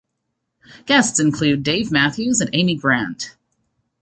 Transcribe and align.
Guests 0.87 1.19
include 1.19 1.61
Dave 1.61 1.91
Matthews 1.91 2.41
and 2.41 2.49
Amy 2.53 2.73
Grant. 2.75 3.37